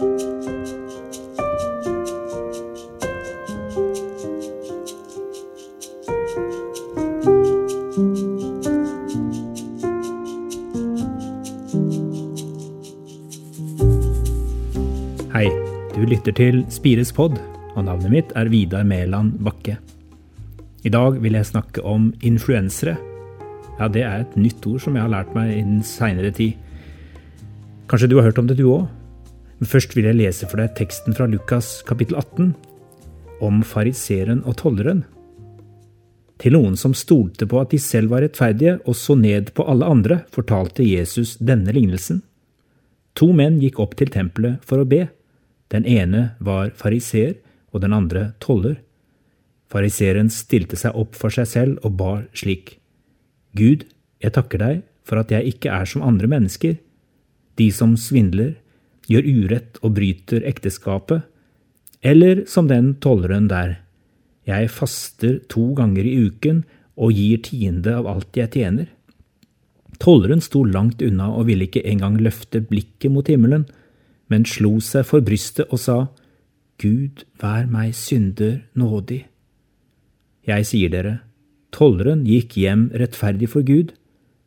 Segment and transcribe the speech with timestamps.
[0.00, 0.06] Hei,
[15.92, 17.36] du lytter til Spires pod,
[17.76, 19.76] og navnet mitt er Vidar Mæland Bakke.
[20.80, 22.96] I dag vil jeg snakke om influensere.
[23.76, 26.56] Ja, det er et nytt ord som jeg har lært meg i den seinere tid.
[27.92, 28.88] Kanskje du har hørt om det, du òg?
[29.60, 32.54] Men først vil jeg lese for deg teksten fra Lukas kapittel 18,
[33.44, 35.04] om fariseeren og tolleren.
[36.40, 39.84] Til noen som stolte på at de selv var rettferdige og så ned på alle
[39.84, 42.22] andre, fortalte Jesus denne lignelsen.
[43.20, 45.10] To menn gikk opp til tempelet for å be.
[45.68, 47.36] Den ene var fariseer,
[47.70, 48.80] og den andre toller.
[49.70, 52.80] Fariseeren stilte seg opp for seg selv og bar slik.
[53.54, 53.84] Gud,
[54.18, 56.80] jeg takker deg for at jeg ikke er som andre mennesker,
[57.60, 58.56] de som svindler,
[59.10, 61.26] gjør urett og bryter ekteskapet,
[62.00, 63.80] eller som den tolleren der.
[64.48, 66.62] Jeg faster to ganger i uken
[66.96, 68.88] og gir tiende av alt jeg tjener.
[70.00, 73.66] Tolleren sto langt unna og ville ikke engang løfte blikket mot himmelen
[74.30, 75.98] men slo seg for brystet og sa,
[76.80, 79.24] Gud, vær meg synder nådig.
[80.48, 81.18] Jeg sier dere,
[81.74, 83.92] tolleren gikk hjem rettferdig for Gud,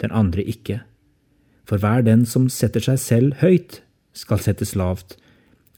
[0.00, 0.82] den andre ikke.
[1.66, 3.80] For hver den som setter seg selv høyt,
[4.12, 5.16] skal settes lavt,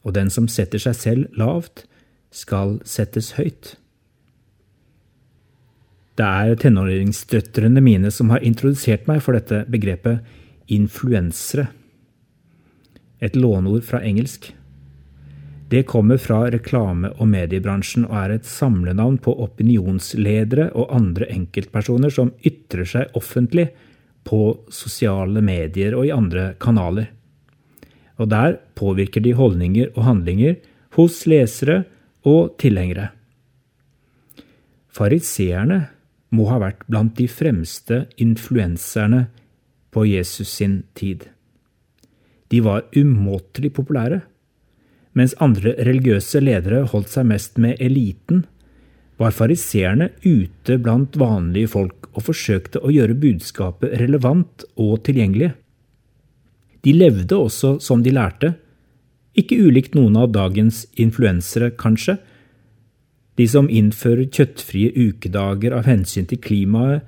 [0.02, 1.84] og den som setter seg selv lavt,
[2.32, 3.76] skal settes høyt.
[6.16, 10.20] Det er tenåringsdøtrene mine som har introdusert meg for dette begrepet
[10.72, 11.68] influensere
[13.22, 14.50] et låneord fra engelsk.
[15.70, 22.12] Det kommer fra reklame- og mediebransjen og er et samlenavn på opinionsledere og andre enkeltpersoner
[22.12, 23.70] som ytrer seg offentlig
[24.28, 27.08] på sosiale medier og i andre kanaler.
[28.22, 30.60] Og der påvirker de holdninger og handlinger
[30.94, 31.82] hos lesere
[32.22, 33.10] og tilhengere.
[34.92, 35.80] Fariseerne
[36.32, 39.26] må ha vært blant de fremste influenserne
[39.92, 41.26] på Jesus sin tid.
[42.52, 44.20] De var umåtelig populære.
[45.16, 48.44] Mens andre religiøse ledere holdt seg mest med eliten,
[49.20, 55.52] var fariseerne ute blant vanlige folk og forsøkte å gjøre budskapet relevant og tilgjengelig.
[56.82, 58.54] De levde også som de lærte,
[59.38, 62.18] ikke ulikt noen av dagens influensere, kanskje,
[63.40, 67.06] de som innfører kjøttfrie ukedager av hensyn til klimaet,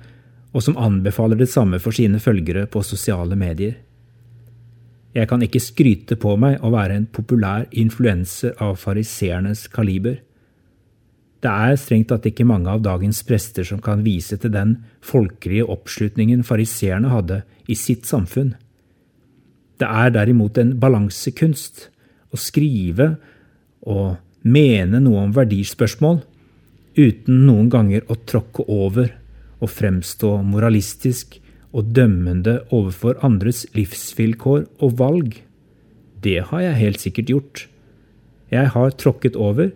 [0.55, 3.75] og som anbefaler det samme for sine følgere på sosiale medier.
[5.15, 10.17] Jeg kan ikke skryte på meg å være en populær influenser av fariseernes kaliber.
[11.43, 15.67] Det er strengt tatt ikke mange av dagens prester som kan vise til den folkelige
[15.71, 18.55] oppslutningen fariseerne hadde i sitt samfunn.
[19.81, 21.89] Det er derimot en balansekunst
[22.31, 23.15] å skrive
[23.85, 24.15] og
[24.45, 26.21] mene noe om verdispørsmål
[26.95, 29.11] uten noen ganger å tråkke over
[29.59, 31.39] og fremstå moralistisk
[31.75, 35.41] og dømmende overfor andres livsvilkår og valg.
[36.23, 37.65] Det har jeg helt sikkert gjort.
[38.53, 39.73] Jeg har tråkket over,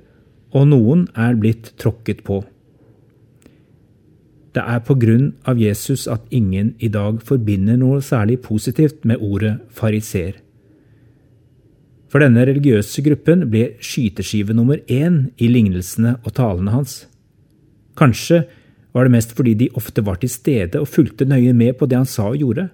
[0.56, 2.42] og noen er blitt tråkket på.
[4.56, 9.22] Det er på grunn av Jesus at ingen i dag forbinder noe særlig positivt med
[9.22, 10.40] ordet fariser.
[12.10, 17.04] For denne religiøse gruppen ble skyteskive nummer én i lignelsene og talene hans.
[18.00, 18.48] Kanskje
[18.96, 22.00] var det mest fordi de ofte var til stede og fulgte nøye med på det
[22.00, 22.70] han sa og gjorde.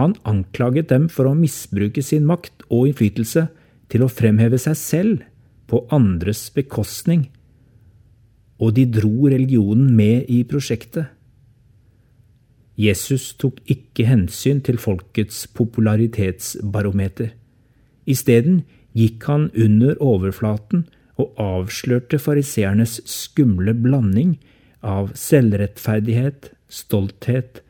[0.00, 3.46] Han anklaget dem for å misbruke sin makt og innflytelse
[3.92, 5.24] til å fremheve seg selv
[5.68, 7.28] på andres bekostning,
[8.58, 11.12] og de dro religionen med i prosjektet.
[12.76, 17.32] Jesus tok ikke hensyn til folkets popularitetsbarometer.
[18.06, 18.62] Isteden
[18.96, 20.84] gikk han under overflaten
[21.16, 24.36] og avslørte fariseernes skumle blanding
[24.84, 27.62] av selvrettferdighet, stolthet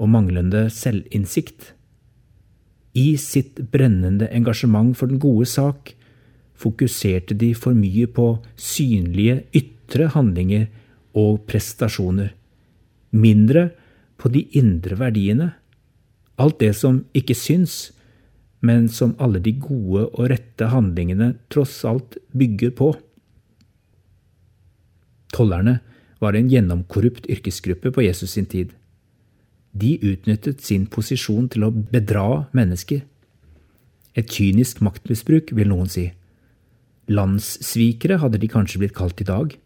[0.00, 1.74] og manglende selvinnsikt.
[2.94, 5.92] I sitt brennende engasjement for den gode sak
[6.54, 9.42] fokuserte de for mye på synlige
[9.84, 10.66] ytre handlinger
[11.14, 12.32] og prestasjoner,
[13.12, 13.68] mindre
[14.18, 15.52] på de indre verdiene,
[16.40, 17.92] alt det som ikke syns,
[18.64, 22.94] men som alle de gode og rette handlingene tross alt bygger på.
[25.34, 25.80] Tollerne
[26.22, 28.72] var en gjennomkorrupt yrkesgruppe på Jesus sin tid.
[29.74, 33.02] De utnyttet sin posisjon til å bedra mennesker.
[34.14, 36.06] Et kynisk maktmisbruk, vil noen si.
[37.10, 39.56] Landssvikere hadde de kanskje blitt kalt i dag.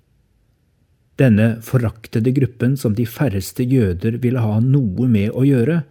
[1.18, 5.82] Denne foraktede gruppen som de færreste jøder ville ha noe med å gjøre,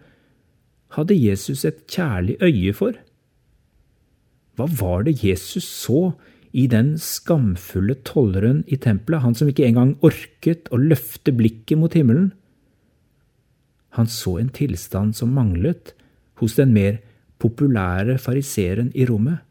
[0.96, 2.96] hadde Jesus et kjærlig øye for.
[4.56, 6.14] Hva var det Jesus så
[6.56, 11.92] i den skamfulle tolleren i tempelet, han som ikke engang orket å løfte blikket mot
[11.92, 12.32] himmelen?
[14.00, 15.92] Han så en tilstand som manglet
[16.40, 17.02] hos den mer
[17.42, 19.44] populære fariseeren i rommet.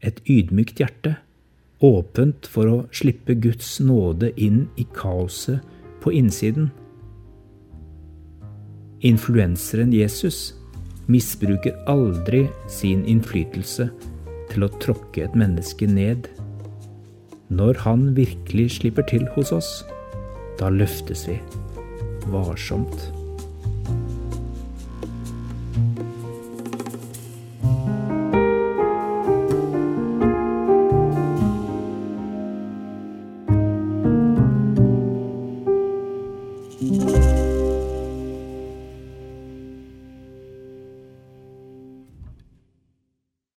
[0.00, 1.18] Et ydmykt hjerte,
[1.80, 5.64] åpent for å slippe Guds nåde inn i kaoset
[6.04, 6.70] på innsiden.
[9.00, 10.54] Influenseren Jesus
[11.10, 13.88] misbruker aldri sin innflytelse
[14.50, 16.28] til å tråkke et menneske ned.
[17.50, 19.70] Når han virkelig slipper til hos oss,
[20.60, 21.40] da løftes vi
[22.30, 23.19] varsomt.